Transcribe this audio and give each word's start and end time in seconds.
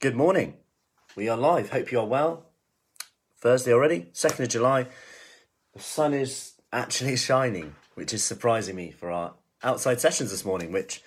Good 0.00 0.14
morning. 0.14 0.54
We 1.16 1.28
are 1.28 1.36
live. 1.36 1.70
Hope 1.70 1.90
you 1.90 1.98
are 1.98 2.06
well. 2.06 2.46
Thursday 3.40 3.72
already, 3.72 4.02
2nd 4.12 4.44
of 4.44 4.48
July. 4.48 4.86
The 5.74 5.80
sun 5.80 6.14
is 6.14 6.52
actually 6.72 7.16
shining, 7.30 7.74
which 7.96 8.14
is 8.14 8.22
surprising 8.22 8.76
me 8.76 8.92
for 8.92 9.10
our 9.10 9.34
outside 9.60 10.00
sessions 10.00 10.30
this 10.30 10.44
morning, 10.44 10.70
which 10.70 11.02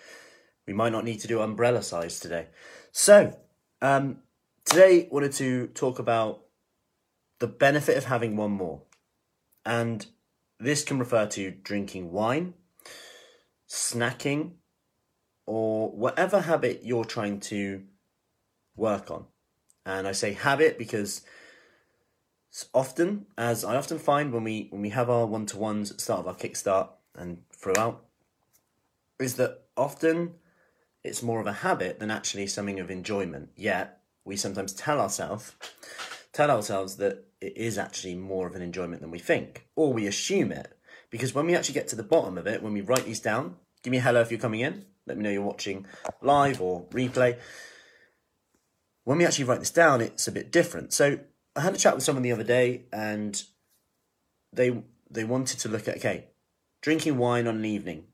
we 0.67 0.73
might 0.73 0.91
not 0.91 1.05
need 1.05 1.21
to 1.21 1.29
do 1.29 1.39
umbrella 1.39 1.83
size 1.83 2.19
today. 2.19 2.47
So, 2.91 3.39
um, 3.81 4.17
today 4.65 5.07
wanted 5.09 5.31
to 5.35 5.67
talk 5.67 5.97
about 5.97 6.41
the 7.39 7.47
benefit 7.47 7.95
of 7.95 8.03
having 8.03 8.35
one 8.35 8.51
more. 8.51 8.81
And 9.65 10.05
this 10.59 10.83
can 10.83 10.99
refer 10.99 11.27
to 11.27 11.51
drinking 11.51 12.11
wine, 12.11 12.55
snacking, 13.69 14.55
or 15.45 15.91
whatever 15.91 16.41
habit 16.41 16.81
you're 16.83 17.05
trying 17.05 17.39
to 17.39 17.83
work 18.75 19.11
on. 19.11 19.25
And 19.85 20.07
I 20.07 20.11
say 20.11 20.33
habit 20.33 20.77
because 20.77 21.21
often, 22.73 23.25
as 23.37 23.63
I 23.63 23.75
often 23.75 23.99
find 23.99 24.31
when 24.31 24.43
we 24.43 24.67
when 24.69 24.81
we 24.81 24.89
have 24.89 25.09
our 25.09 25.25
one 25.25 25.45
to 25.47 25.57
ones 25.57 25.91
at 25.91 25.97
the 25.97 26.03
start 26.03 26.21
of 26.21 26.27
our 26.27 26.35
kickstart 26.35 26.89
and 27.15 27.43
throughout, 27.51 28.05
is 29.19 29.35
that 29.35 29.63
often 29.75 30.35
it's 31.03 31.23
more 31.23 31.41
of 31.41 31.47
a 31.47 31.53
habit 31.53 31.99
than 31.99 32.11
actually 32.11 32.47
something 32.47 32.79
of 32.79 32.91
enjoyment. 32.91 33.49
Yet 33.55 33.99
we 34.23 34.35
sometimes 34.35 34.73
tell 34.73 34.99
ourselves 34.99 35.55
tell 36.33 36.51
ourselves 36.51 36.97
that 36.97 37.25
it 37.39 37.55
is 37.57 37.77
actually 37.77 38.15
more 38.15 38.47
of 38.47 38.55
an 38.55 38.61
enjoyment 38.61 39.01
than 39.01 39.11
we 39.11 39.19
think, 39.19 39.67
or 39.75 39.93
we 39.93 40.07
assume 40.07 40.51
it. 40.51 40.77
Because 41.09 41.33
when 41.33 41.45
we 41.45 41.55
actually 41.55 41.73
get 41.73 41.87
to 41.89 41.95
the 41.95 42.03
bottom 42.03 42.37
of 42.37 42.47
it, 42.47 42.63
when 42.63 42.73
we 42.73 42.81
write 42.81 43.05
these 43.05 43.19
down, 43.19 43.55
give 43.83 43.91
me 43.91 43.97
a 43.97 44.01
hello 44.01 44.21
if 44.21 44.31
you're 44.31 44.39
coming 44.39 44.61
in. 44.61 44.85
Let 45.07 45.17
me 45.17 45.23
know 45.23 45.29
you're 45.29 45.41
watching 45.41 45.85
live 46.21 46.61
or 46.61 46.85
replay. 46.91 47.37
When 49.03 49.17
we 49.17 49.25
actually 49.25 49.45
write 49.45 49.59
this 49.59 49.71
down, 49.71 50.01
it's 50.01 50.27
a 50.27 50.31
bit 50.31 50.51
different. 50.51 50.93
So 50.93 51.19
I 51.55 51.61
had 51.61 51.73
a 51.73 51.77
chat 51.77 51.95
with 51.95 52.03
someone 52.03 52.23
the 52.23 52.31
other 52.31 52.43
day, 52.43 52.85
and 52.91 53.41
they 54.53 54.83
they 55.09 55.23
wanted 55.23 55.59
to 55.59 55.69
look 55.69 55.87
at 55.87 55.97
okay, 55.97 56.27
drinking 56.81 57.17
wine 57.17 57.47
on 57.47 57.55
an 57.57 57.65
evening. 57.65 58.05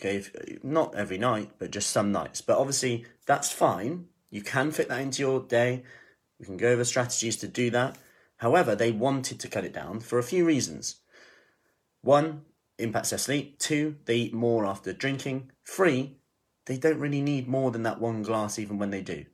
Okay, 0.00 0.16
if, 0.16 0.64
not 0.64 0.94
every 0.94 1.18
night, 1.18 1.52
but 1.58 1.70
just 1.70 1.90
some 1.90 2.12
nights. 2.12 2.40
But 2.40 2.58
obviously, 2.58 3.06
that's 3.26 3.50
fine. 3.50 4.06
You 4.30 4.42
can 4.42 4.72
fit 4.72 4.88
that 4.88 5.00
into 5.00 5.22
your 5.22 5.40
day. 5.40 5.84
We 6.38 6.46
can 6.46 6.56
go 6.56 6.70
over 6.70 6.84
strategies 6.84 7.36
to 7.36 7.48
do 7.48 7.70
that. 7.70 7.96
However, 8.38 8.74
they 8.74 8.90
wanted 8.90 9.38
to 9.40 9.48
cut 9.48 9.64
it 9.64 9.72
down 9.72 10.00
for 10.00 10.18
a 10.18 10.24
few 10.24 10.44
reasons. 10.44 10.96
One, 12.02 12.42
impacts 12.78 13.10
their 13.10 13.18
sleep. 13.18 13.58
Two, 13.58 13.96
they 14.04 14.16
eat 14.16 14.34
more 14.34 14.66
after 14.66 14.92
drinking. 14.92 15.50
Three, 15.66 16.16
they 16.66 16.76
don't 16.76 16.98
really 16.98 17.22
need 17.22 17.48
more 17.48 17.70
than 17.70 17.84
that 17.84 18.00
one 18.00 18.22
glass 18.22 18.58
even 18.58 18.78
when 18.78 18.90
they 18.90 19.02
do. 19.02 19.24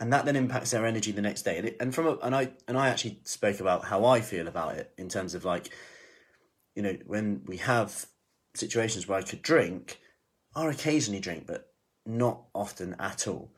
And 0.00 0.12
that 0.12 0.24
then 0.24 0.34
impacts 0.34 0.70
their 0.70 0.86
energy 0.86 1.12
the 1.12 1.22
next 1.22 1.42
day. 1.42 1.58
And, 1.58 1.68
it, 1.68 1.76
and 1.78 1.94
from 1.94 2.06
a, 2.06 2.16
and 2.22 2.34
I 2.34 2.52
and 2.66 2.76
I 2.78 2.88
actually 2.88 3.20
spoke 3.24 3.60
about 3.60 3.84
how 3.84 4.06
I 4.06 4.22
feel 4.22 4.48
about 4.48 4.76
it 4.76 4.92
in 4.96 5.08
terms 5.08 5.34
of 5.34 5.44
like, 5.44 5.68
you 6.74 6.82
know, 6.82 6.96
when 7.06 7.42
we 7.46 7.58
have 7.58 8.06
situations 8.54 9.06
where 9.06 9.18
I 9.18 9.22
could 9.22 9.42
drink, 9.42 10.00
I 10.56 10.66
occasionally 10.68 11.20
drink, 11.20 11.46
but 11.46 11.70
not 12.06 12.44
often 12.54 12.96
at 12.98 13.28
all. 13.28 13.52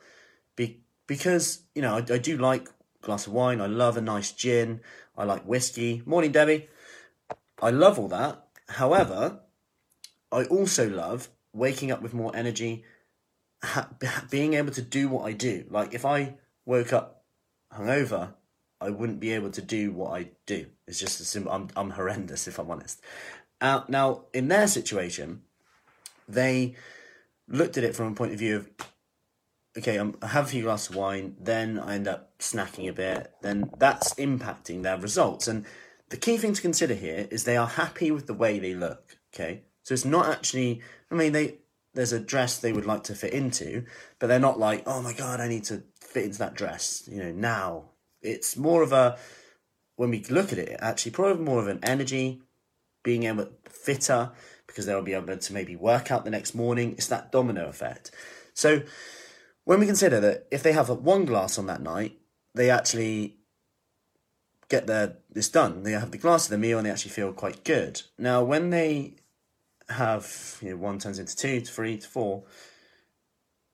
Be, 0.56 0.82
because 1.06 1.62
you 1.74 1.82
know 1.82 1.94
I, 1.94 1.98
I 1.98 2.18
do 2.18 2.36
like 2.36 2.68
a 2.68 3.06
glass 3.06 3.28
of 3.28 3.32
wine. 3.32 3.60
I 3.60 3.66
love 3.66 3.96
a 3.96 4.00
nice 4.00 4.32
gin. 4.32 4.80
I 5.16 5.24
like 5.24 5.44
whiskey. 5.44 6.02
Morning, 6.04 6.32
Debbie. 6.32 6.68
I 7.62 7.70
love 7.70 8.00
all 8.00 8.08
that. 8.08 8.44
However, 8.68 9.40
I 10.32 10.44
also 10.44 10.88
love 10.88 11.28
waking 11.52 11.92
up 11.92 12.02
with 12.02 12.14
more 12.14 12.34
energy, 12.34 12.84
ha- 13.62 13.91
being 14.30 14.55
able 14.55 14.72
to 14.72 14.82
do 14.82 15.08
what 15.08 15.27
I 15.27 15.32
do. 15.32 15.64
Like 15.70 15.94
if 15.94 16.05
I 16.05 16.34
woke 16.64 16.92
up 16.92 17.24
hungover, 17.72 18.34
I 18.80 18.91
wouldn't 18.91 19.20
be 19.20 19.32
able 19.32 19.50
to 19.50 19.62
do 19.62 19.92
what 19.92 20.12
I 20.12 20.30
do. 20.46 20.66
It's 20.86 20.98
just 20.98 21.20
a 21.20 21.24
simple. 21.24 21.52
I'm 21.52 21.69
I'm 21.77 21.91
horrendous 21.91 22.48
if 22.48 22.58
I'm 22.58 22.70
honest. 22.70 23.00
Uh, 23.60 23.82
now 23.88 24.25
in 24.34 24.48
their 24.48 24.66
situation, 24.66 25.42
they 26.28 26.75
looked 27.48 27.76
at 27.76 27.84
it 27.84 27.94
from 27.94 28.12
a 28.12 28.14
point 28.14 28.32
of 28.32 28.38
view 28.38 28.56
of 28.56 28.70
okay, 29.76 29.97
I'm, 29.97 30.16
I 30.20 30.28
have 30.28 30.47
a 30.47 30.48
few 30.48 30.64
glasses 30.64 30.91
of 30.91 30.97
wine, 30.97 31.37
then 31.41 31.78
I 31.78 31.94
end 31.94 32.06
up 32.06 32.38
snacking 32.38 32.88
a 32.88 32.92
bit, 32.92 33.32
then 33.41 33.70
that's 33.78 34.14
impacting 34.14 34.82
their 34.82 34.98
results. 34.98 35.48
And 35.48 35.64
the 36.10 36.16
key 36.16 36.37
thing 36.37 36.53
to 36.53 36.60
consider 36.60 36.94
here 36.94 37.26
is 37.31 37.44
they 37.44 37.56
are 37.56 37.66
happy 37.66 38.10
with 38.10 38.26
the 38.26 38.34
way 38.34 38.58
they 38.58 38.75
look. 38.75 39.16
Okay, 39.32 39.62
so 39.82 39.94
it's 39.94 40.04
not 40.04 40.28
actually. 40.28 40.82
I 41.10 41.14
mean, 41.14 41.32
they 41.32 41.58
there's 41.94 42.12
a 42.12 42.20
dress 42.20 42.58
they 42.58 42.72
would 42.72 42.86
like 42.86 43.04
to 43.04 43.14
fit 43.14 43.32
into, 43.32 43.84
but 44.19 44.26
they're 44.26 44.38
not 44.38 44.58
like, 44.58 44.82
oh 44.86 45.03
my 45.03 45.12
god, 45.12 45.41
I 45.41 45.48
need 45.48 45.64
to 45.64 45.82
fit 46.00 46.25
into 46.25 46.38
that 46.38 46.54
dress. 46.54 47.08
You 47.10 47.22
know, 47.22 47.32
now 47.32 47.84
it's 48.22 48.56
more 48.56 48.82
of 48.82 48.92
a 48.92 49.19
when 49.97 50.10
we 50.10 50.25
look 50.25 50.52
at 50.52 50.58
it, 50.58 50.78
actually 50.81 51.12
probably 51.12 51.44
more 51.44 51.60
of 51.60 51.69
an 51.69 51.81
energy, 51.82 52.42
being 53.02 53.25
able 53.25 53.48
fitter 53.69 54.31
because 54.66 54.86
they'll 54.86 55.02
be 55.02 55.12
able 55.12 55.36
to 55.36 55.52
maybe 55.52 55.76
work 55.76 56.10
out 56.10 56.25
the 56.25 56.31
next 56.31 56.54
morning. 56.54 56.92
It's 56.92 57.08
that 57.08 57.31
domino 57.31 57.69
effect. 57.69 58.10
So 58.54 58.82
when 59.64 59.81
we 59.81 59.86
consider 59.86 60.19
that 60.20 60.47
if 60.50 60.62
they 60.62 60.72
have 60.72 60.88
one 60.88 61.25
glass 61.25 61.58
on 61.58 61.66
that 61.66 61.82
night, 61.82 62.19
they 62.54 62.70
actually 62.70 63.36
get 64.69 64.86
their 64.86 65.19
this 65.31 65.48
done. 65.48 65.82
They 65.82 65.92
have 65.92 66.10
the 66.10 66.19
glass 66.19 66.47
of 66.47 66.50
the 66.50 66.58
meal 66.58 66.78
and 66.78 66.86
they 66.86 66.91
actually 66.91 67.10
feel 67.10 67.32
quite 67.32 67.64
good. 67.64 68.02
Now, 68.19 68.42
when 68.42 68.70
they 68.70 69.16
have 69.92 70.58
you 70.60 70.70
know 70.70 70.76
one 70.76 70.98
turns 70.98 71.19
into 71.19 71.36
two 71.36 71.60
to 71.60 71.72
three 71.72 71.98
to 71.98 72.08
four, 72.08 72.44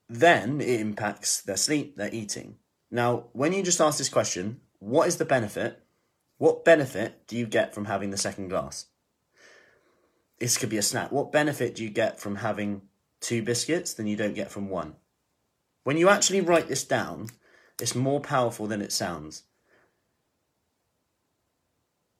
then 0.08 0.60
it 0.60 0.80
impacts 0.80 1.40
their 1.42 1.56
sleep, 1.56 1.96
their 1.96 2.12
eating. 2.12 2.56
Now, 2.90 3.24
when 3.32 3.52
you 3.52 3.62
just 3.62 3.80
ask 3.80 3.98
this 3.98 4.08
question, 4.08 4.60
what 4.78 5.08
is 5.08 5.16
the 5.16 5.24
benefit? 5.24 5.82
What 6.38 6.64
benefit 6.64 7.26
do 7.26 7.36
you 7.36 7.46
get 7.46 7.74
from 7.74 7.86
having 7.86 8.10
the 8.10 8.16
second 8.16 8.48
glass? 8.48 8.86
This 10.38 10.56
could 10.56 10.70
be 10.70 10.78
a 10.78 10.82
snack. 10.82 11.10
What 11.10 11.32
benefit 11.32 11.74
do 11.74 11.82
you 11.82 11.90
get 11.90 12.20
from 12.20 12.36
having 12.36 12.82
two 13.20 13.42
biscuits 13.42 13.92
than 13.92 14.06
you 14.06 14.16
don't 14.16 14.34
get 14.34 14.50
from 14.50 14.68
one? 14.68 14.94
When 15.82 15.96
you 15.96 16.08
actually 16.08 16.40
write 16.40 16.68
this 16.68 16.84
down, 16.84 17.28
it's 17.80 17.94
more 17.94 18.20
powerful 18.20 18.66
than 18.66 18.80
it 18.80 18.92
sounds. 18.92 19.42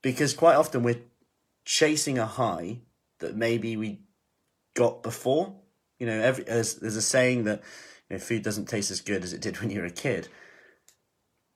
Because 0.03 0.35
quite 0.35 0.57
often 0.57 0.83
we're 0.83 1.03
chasing 1.65 2.19
a 2.19 2.27
high 2.27 2.79
that 3.21 3.37
maybe 3.37 3.77
we 3.77 4.01
got 4.75 5.03
before. 5.03 5.55
You 5.99 6.07
know, 6.07 6.21
every 6.21 6.45
there's, 6.45 6.77
there's 6.77 6.97
a 6.97 7.03
saying 7.03 7.45
that 7.45 7.63
you 8.09 8.17
know, 8.17 8.21
food 8.21 8.43
doesn't 8.43 8.67
taste 8.67 8.91
as 8.91 9.01
good 9.01 9.23
as 9.23 9.33
it 9.33 9.41
did 9.41 9.61
when 9.61 9.71
you 9.71 9.81
were 9.81 9.87
a 9.87 9.91
kid. 9.91 10.29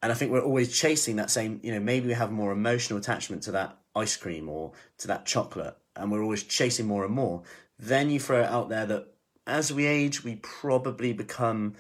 And 0.03 0.11
I 0.11 0.15
think 0.17 0.33
we're 0.33 0.43
always 0.43 0.77
chasing 0.77 1.17
that 1.17 1.31
same, 1.31 1.61
you 1.63 1.73
know, 1.73 1.79
maybe 1.79 2.09
we 2.09 2.15
have 2.15 2.33
more 2.33 2.51
emotional 2.51 2.99
attachment 2.99 3.45
to 3.45 3.53
that 3.53 3.79
ice 3.95 4.17
cream 4.17 4.49
or 4.49 4.73
to 4.99 5.07
that 5.09 5.27
chocolate, 5.27 5.77
and 5.95 6.11
we're 6.11 6.23
always 6.23 6.43
chasing 6.43 6.87
more 6.87 7.05
and 7.05 7.15
more. 7.15 7.43
Then 7.79 8.11
you 8.11 8.19
throw 8.19 8.43
it 8.43 8.49
out 8.49 8.69
there 8.69 8.87
that 8.87 9.07
as 9.47 9.73
we 9.73 9.87
age, 9.87 10.25
we 10.25 10.37
probably 10.37 11.13
become 11.13 11.75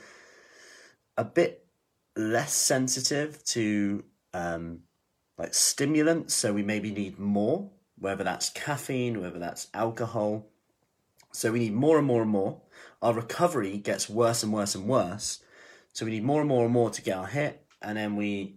a 1.17 1.25
bit 1.25 1.67
less 2.17 2.53
sensitive 2.53 3.43
to 3.45 4.05
um, 4.35 4.81
like 5.39 5.55
stimulants, 5.55 6.35
so 6.35 6.53
we 6.53 6.63
maybe 6.63 6.91
need 6.91 7.19
more, 7.19 7.71
whether 8.03 8.25
that's 8.25 8.51
caffeine, 8.51 9.21
whether 9.21 9.39
that's 9.39 9.69
alcohol. 9.73 10.47
So 11.33 11.53
we 11.53 11.61
need 11.61 11.73
more 11.73 11.99
and 11.99 12.07
more 12.07 12.23
and 12.23 12.31
more. 12.31 12.61
Our 13.01 13.15
recovery 13.15 13.79
gets 13.79 14.11
worse 14.11 14.43
and 14.43 14.53
worse 14.53 14.75
and 14.75 14.87
worse. 14.87 15.43
So 15.93 16.05
we 16.05 16.13
need 16.13 16.25
more 16.25 16.41
and 16.41 16.49
more 16.49 16.65
and 16.65 16.73
more 16.73 16.91
to 16.91 17.03
get 17.03 17.17
our 17.17 17.27
hit, 17.27 17.65
and 17.81 17.97
then 17.97 18.17
we 18.17 18.57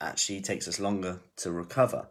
actually 0.00 0.40
takes 0.40 0.68
us 0.68 0.78
longer 0.78 1.20
to 1.36 1.50
recover. 1.50 2.08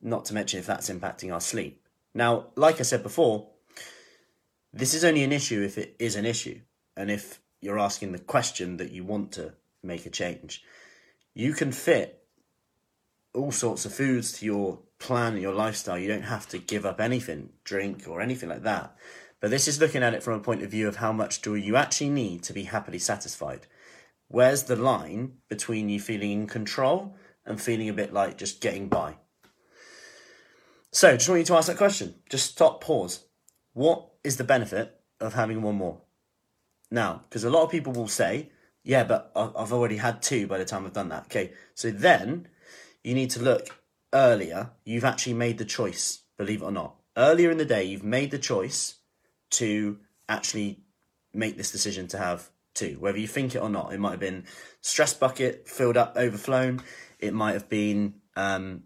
Not 0.00 0.24
to 0.26 0.34
mention 0.34 0.58
if 0.58 0.66
that's 0.66 0.90
impacting 0.90 1.32
our 1.32 1.40
sleep. 1.40 1.86
Now, 2.12 2.48
like 2.56 2.80
I 2.80 2.82
said 2.82 3.02
before, 3.02 3.48
this 4.72 4.94
is 4.94 5.04
only 5.04 5.22
an 5.22 5.32
issue 5.32 5.62
if 5.62 5.78
it 5.78 5.94
is 5.98 6.16
an 6.16 6.26
issue. 6.26 6.60
And 6.96 7.10
if 7.10 7.40
you're 7.60 7.78
asking 7.78 8.12
the 8.12 8.18
question 8.18 8.78
that 8.78 8.90
you 8.90 9.04
want 9.04 9.32
to 9.32 9.54
make 9.82 10.04
a 10.04 10.10
change. 10.10 10.62
You 11.34 11.52
can 11.52 11.72
fit 11.72 12.24
all 13.34 13.52
sorts 13.52 13.86
of 13.86 13.94
foods 13.94 14.32
to 14.32 14.46
your 14.46 14.80
plan 15.02 15.36
your 15.36 15.52
lifestyle. 15.52 15.98
You 15.98 16.06
don't 16.06 16.22
have 16.22 16.48
to 16.50 16.58
give 16.58 16.86
up 16.86 17.00
anything, 17.00 17.50
drink 17.64 18.06
or 18.06 18.20
anything 18.20 18.48
like 18.48 18.62
that. 18.62 18.96
But 19.40 19.50
this 19.50 19.66
is 19.66 19.80
looking 19.80 20.04
at 20.04 20.14
it 20.14 20.22
from 20.22 20.34
a 20.34 20.42
point 20.42 20.62
of 20.62 20.70
view 20.70 20.86
of 20.86 20.96
how 20.96 21.12
much 21.12 21.42
do 21.42 21.56
you 21.56 21.76
actually 21.76 22.10
need 22.10 22.44
to 22.44 22.52
be 22.52 22.62
happily 22.62 23.00
satisfied. 23.00 23.66
Where's 24.28 24.62
the 24.62 24.76
line 24.76 25.32
between 25.48 25.88
you 25.88 25.98
feeling 25.98 26.30
in 26.30 26.46
control 26.46 27.16
and 27.44 27.60
feeling 27.60 27.88
a 27.88 27.92
bit 27.92 28.12
like 28.12 28.38
just 28.38 28.60
getting 28.60 28.88
by? 28.88 29.16
So, 30.92 31.16
just 31.16 31.28
want 31.28 31.40
you 31.40 31.46
to 31.46 31.56
ask 31.56 31.66
that 31.66 31.76
question. 31.76 32.14
Just 32.30 32.52
stop, 32.52 32.80
pause. 32.80 33.26
What 33.72 34.08
is 34.22 34.36
the 34.36 34.44
benefit 34.44 35.00
of 35.20 35.34
having 35.34 35.62
one 35.62 35.74
more? 35.74 36.02
Now, 36.92 37.22
because 37.24 37.42
a 37.42 37.50
lot 37.50 37.64
of 37.64 37.70
people 37.70 37.92
will 37.92 38.08
say, 38.08 38.52
yeah, 38.84 39.02
but 39.02 39.32
I've 39.34 39.72
already 39.72 39.96
had 39.96 40.22
two 40.22 40.46
by 40.46 40.58
the 40.58 40.64
time 40.64 40.86
I've 40.86 40.92
done 40.92 41.08
that. 41.08 41.24
Okay, 41.24 41.52
so 41.74 41.90
then 41.90 42.46
you 43.02 43.14
need 43.14 43.30
to 43.30 43.42
look 43.42 43.81
earlier. 44.12 44.70
You've 44.84 45.04
actually 45.04 45.34
made 45.34 45.58
the 45.58 45.64
choice, 45.64 46.20
believe 46.36 46.62
it 46.62 46.66
or 46.66 46.72
not. 46.72 46.96
Earlier 47.16 47.50
in 47.50 47.58
the 47.58 47.64
day, 47.64 47.84
you've 47.84 48.04
made 48.04 48.30
the 48.30 48.38
choice 48.38 48.96
to 49.50 49.98
actually 50.28 50.80
make 51.34 51.56
this 51.56 51.70
decision 51.70 52.08
to 52.08 52.18
have 52.18 52.50
to, 52.74 52.94
whether 52.94 53.18
you 53.18 53.26
think 53.26 53.54
it 53.54 53.62
or 53.62 53.68
not. 53.68 53.92
It 53.92 54.00
might 54.00 54.12
have 54.12 54.20
been 54.20 54.44
stress 54.80 55.14
bucket 55.14 55.68
filled 55.68 55.96
up, 55.96 56.16
overflown. 56.16 56.82
It 57.18 57.34
might 57.34 57.52
have 57.52 57.68
been 57.68 58.14
um, 58.36 58.84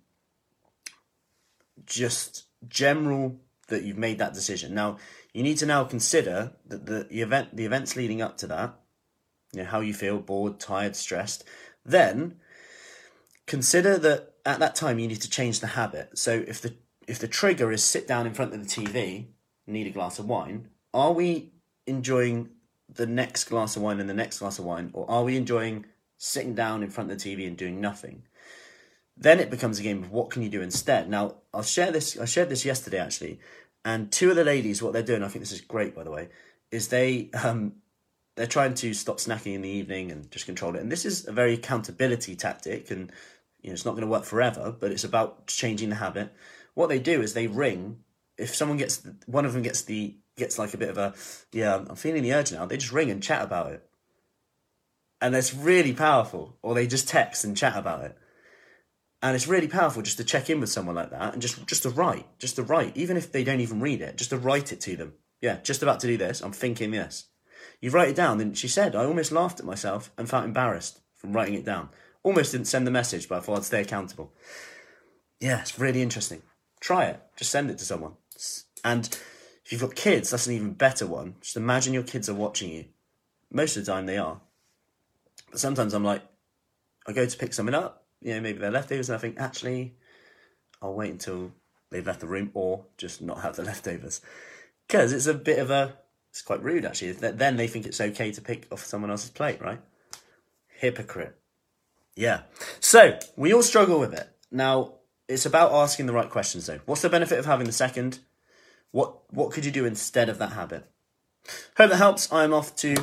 just 1.84 2.44
general 2.69 3.40
that 3.69 3.84
you've 3.84 3.99
made 3.99 4.19
that 4.19 4.34
decision. 4.34 4.75
Now 4.75 4.99
you 5.32 5.43
need 5.43 5.58
to 5.58 5.67
now 5.67 5.84
consider 5.84 6.52
that 6.67 6.87
the, 6.87 7.06
the 7.11 7.20
event, 7.20 7.56
the 7.56 7.64
events 7.64 7.96
leading 7.96 8.23
up 8.23 8.38
to 8.38 8.46
that, 8.49 8.75
you 9.52 9.62
know, 9.62 9.69
how 9.69 9.81
you 9.81 9.94
feel, 9.94 10.19
bored, 10.19 10.58
tired, 10.58 10.96
stressed. 10.96 11.44
Then 11.84 12.37
consider 13.46 13.99
that 13.99 14.32
at 14.46 14.60
that 14.60 14.76
time 14.76 14.98
you 14.98 15.08
need 15.08 15.20
to 15.20 15.28
change 15.28 15.60
the 15.60 15.66
habit. 15.66 16.16
So 16.16 16.44
if 16.46 16.62
the 16.62 16.75
if 17.06 17.19
the 17.19 17.28
trigger 17.28 17.70
is 17.70 17.84
sit 17.84 18.08
down 18.08 18.26
in 18.26 18.34
front 18.34 18.54
of 18.54 18.60
the 18.60 18.66
TV, 18.66 19.26
need 19.66 19.87
a 19.87 19.90
glass 19.90 20.19
of 20.19 20.28
wine, 20.28 20.69
are 20.94 21.12
we 21.12 21.50
enjoying 21.87 22.48
the 22.88 23.06
next 23.06 23.44
glass 23.44 23.76
of 23.76 23.82
wine 23.82 24.00
and 24.00 24.08
the 24.08 24.14
next 24.14 24.38
glass 24.38 24.58
of 24.58 24.64
wine, 24.64 24.90
or 24.93 25.08
are 25.10 25.25
we 25.25 25.37
enjoying 25.37 25.84
sitting 26.16 26.54
down 26.54 26.82
in 26.82 26.90
front 26.90 27.10
of 27.10 27.19
the 27.19 27.37
TV 27.37 27.46
and 27.46 27.56
doing 27.56 27.81
nothing? 27.81 28.22
Then 29.16 29.40
it 29.40 29.50
becomes 29.50 29.78
a 29.78 29.82
game 29.82 30.02
of 30.02 30.10
what 30.10 30.31
can 30.31 30.43
you 30.43 30.49
do 30.49 30.62
instead. 30.62 31.08
Now 31.08 31.37
I'll 31.52 31.62
share 31.62 31.90
this. 31.90 32.19
I 32.19 32.25
shared 32.25 32.49
this 32.49 32.64
yesterday 32.64 32.99
actually, 32.99 33.40
and 33.84 34.10
two 34.10 34.31
of 34.31 34.37
the 34.37 34.44
ladies, 34.44 34.82
what 34.82 34.92
they're 34.92 35.02
doing, 35.02 35.22
I 35.22 35.28
think 35.28 35.42
this 35.42 35.52
is 35.52 35.60
great 35.60 35.94
by 35.94 36.04
the 36.04 36.10
way, 36.10 36.28
is 36.70 36.88
they 36.88 37.31
um, 37.34 37.75
they're 38.37 38.46
trying 38.46 38.75
to 38.75 38.92
stop 38.94 39.16
snacking 39.16 39.54
in 39.54 39.62
the 39.62 39.69
evening 39.69 40.12
and 40.12 40.31
just 40.31 40.46
control 40.46 40.76
it. 40.76 40.82
And 40.82 40.92
this 40.92 41.04
is 41.04 41.26
a 41.26 41.32
very 41.32 41.54
accountability 41.54 42.37
tactic, 42.37 42.90
and 42.90 43.10
you 43.66 43.72
know 43.72 43.74
it's 43.74 43.84
not 43.84 43.92
going 43.92 44.02
to 44.02 44.06
work 44.06 44.24
forever, 44.24 44.74
but 44.78 44.92
it's 44.92 45.02
about 45.02 45.48
changing 45.48 45.88
the 45.88 45.96
habit. 45.96 46.32
What 46.74 46.88
they 46.88 47.00
do 47.00 47.20
is 47.20 47.34
they 47.34 47.48
ring. 47.48 47.98
If 48.38 48.54
someone 48.54 48.78
gets 48.78 49.04
one 49.26 49.44
of 49.44 49.54
them 49.54 49.62
gets 49.62 49.82
the 49.82 50.16
gets 50.36 50.56
like 50.56 50.72
a 50.72 50.78
bit 50.78 50.88
of 50.88 50.98
a 50.98 51.14
yeah, 51.50 51.74
I'm 51.74 51.96
feeling 51.96 52.22
the 52.22 52.32
urge 52.32 52.52
now. 52.52 52.64
They 52.64 52.76
just 52.76 52.92
ring 52.92 53.10
and 53.10 53.20
chat 53.20 53.42
about 53.42 53.72
it, 53.72 53.84
and 55.20 55.34
it's 55.34 55.52
really 55.52 55.92
powerful. 55.92 56.56
Or 56.62 56.74
they 56.74 56.86
just 56.86 57.08
text 57.08 57.44
and 57.44 57.56
chat 57.56 57.76
about 57.76 58.04
it, 58.04 58.16
and 59.20 59.34
it's 59.34 59.48
really 59.48 59.66
powerful 59.66 60.02
just 60.02 60.18
to 60.18 60.24
check 60.24 60.48
in 60.48 60.60
with 60.60 60.70
someone 60.70 60.94
like 60.94 61.10
that 61.10 61.32
and 61.32 61.42
just 61.42 61.66
just 61.66 61.82
to 61.82 61.90
write, 61.90 62.26
just 62.38 62.54
to 62.56 62.62
write, 62.62 62.96
even 62.96 63.16
if 63.16 63.32
they 63.32 63.42
don't 63.42 63.60
even 63.60 63.80
read 63.80 64.00
it, 64.00 64.16
just 64.16 64.30
to 64.30 64.38
write 64.38 64.72
it 64.72 64.80
to 64.82 64.94
them. 64.94 65.14
Yeah, 65.40 65.58
just 65.60 65.82
about 65.82 65.98
to 66.00 66.06
do 66.06 66.16
this. 66.16 66.40
I'm 66.40 66.52
thinking 66.52 66.92
this. 66.92 67.26
You 67.80 67.90
write 67.90 68.10
it 68.10 68.16
down. 68.16 68.38
Then 68.38 68.54
she 68.54 68.68
said, 68.68 68.94
I 68.94 69.04
almost 69.04 69.32
laughed 69.32 69.58
at 69.58 69.66
myself 69.66 70.12
and 70.16 70.30
felt 70.30 70.44
embarrassed 70.44 71.00
from 71.16 71.32
writing 71.32 71.54
it 71.54 71.64
down. 71.64 71.88
Almost 72.26 72.50
didn't 72.50 72.67
send 72.67 72.88
the 72.88 72.90
message, 72.90 73.28
but 73.28 73.37
I 73.37 73.40
thought 73.40 73.58
I'd 73.58 73.64
stay 73.64 73.82
accountable. 73.82 74.32
Yeah, 75.38 75.61
it's 75.61 75.78
really 75.78 76.02
interesting. 76.02 76.43
Try 76.81 77.05
it. 77.05 77.20
Just 77.37 77.52
send 77.52 77.70
it 77.70 77.78
to 77.78 77.84
someone. 77.84 78.14
And 78.82 79.06
if 79.64 79.70
you've 79.70 79.81
got 79.81 79.94
kids, 79.94 80.31
that's 80.31 80.49
an 80.49 80.55
even 80.55 80.73
better 80.73 81.06
one. 81.06 81.37
Just 81.40 81.56
imagine 81.56 81.94
your 81.94 82.02
kids 82.02 82.28
are 82.28 82.34
watching 82.34 82.73
you. 82.73 82.87
Most 83.52 83.76
of 83.76 83.87
the 83.87 83.93
time 83.93 84.06
they 84.06 84.19
are. 84.19 84.40
But 85.52 85.61
sometimes 85.61 85.94
I'm 85.94 86.02
like, 86.02 86.20
I 87.06 87.12
go 87.12 87.25
to 87.25 87.38
pick 87.38 87.55
something 87.55 87.76
up, 87.76 88.05
you 88.20 88.34
know, 88.34 88.40
maybe 88.40 88.58
they're 88.58 88.73
leftovers, 88.73 89.08
and 89.08 89.14
I 89.14 89.20
think, 89.20 89.38
actually, 89.38 89.94
I'll 90.82 90.94
wait 90.94 91.12
until 91.12 91.52
they've 91.90 92.05
left 92.05 92.19
the 92.19 92.26
room 92.26 92.50
or 92.55 92.87
just 92.99 93.23
not 93.23 93.43
have 93.43 93.55
the 93.55 93.62
leftovers. 93.70 94.20
Because 94.88 95.12
it's 95.12 95.28
a 95.28 95.34
bit 95.34 95.61
of 95.61 95.70
a, 95.70 95.96
it's 96.31 96.43
quite 96.43 96.61
rude 96.61 96.84
actually. 96.84 97.12
Then 97.12 97.56
they 97.56 97.69
think 97.69 97.87
it's 97.87 98.00
okay 98.00 98.32
to 98.32 98.40
pick 98.40 98.67
off 98.73 98.84
someone 98.84 99.12
else's 99.12 99.31
plate, 99.31 99.62
right? 99.62 99.81
Hypocrite. 100.67 101.38
Yeah. 102.16 102.42
So, 102.80 103.18
we 103.36 103.52
all 103.52 103.62
struggle 103.62 104.00
with 104.00 104.14
it. 104.14 104.28
Now, 104.50 104.94
it's 105.28 105.46
about 105.46 105.72
asking 105.72 106.06
the 106.06 106.12
right 106.12 106.30
questions 106.30 106.66
though. 106.66 106.80
What's 106.86 107.02
the 107.02 107.10
benefit 107.10 107.38
of 107.38 107.46
having 107.46 107.66
the 107.66 107.72
second? 107.72 108.20
What 108.90 109.32
what 109.32 109.52
could 109.52 109.64
you 109.64 109.70
do 109.70 109.84
instead 109.84 110.28
of 110.28 110.38
that 110.38 110.52
habit? 110.52 110.90
Hope 111.76 111.90
that 111.90 111.96
helps. 111.96 112.32
I'm 112.32 112.54
off 112.54 112.74
to 112.76 112.96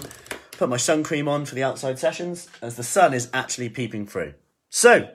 put 0.53 0.69
my 0.69 0.77
sun 0.77 1.03
cream 1.03 1.27
on 1.27 1.45
for 1.45 1.55
the 1.55 1.63
outside 1.63 1.99
sessions 1.99 2.49
as 2.61 2.75
the 2.75 2.83
sun 2.83 3.13
is 3.13 3.29
actually 3.33 3.69
peeping 3.69 4.07
through. 4.07 4.33
So, 4.69 5.09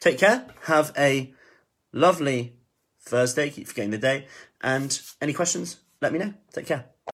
take 0.00 0.18
care. 0.18 0.46
Have 0.64 0.92
a 0.96 1.32
lovely 1.92 2.56
Thursday. 3.00 3.50
Keep 3.50 3.68
forgetting 3.68 3.90
the 3.90 3.98
day. 3.98 4.26
And 4.60 5.00
any 5.20 5.32
questions, 5.32 5.78
let 6.00 6.12
me 6.12 6.18
know. 6.18 6.34
Take 6.52 6.66
care. 6.66 6.93